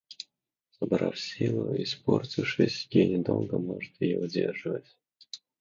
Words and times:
Забрав 0.79 1.17
силу 1.19 1.75
и 1.75 1.83
испортившись, 1.83 2.87
гений 2.91 3.19
долго 3.23 3.59
может 3.59 3.91
ее 4.01 4.19
удерживать. 4.19 4.97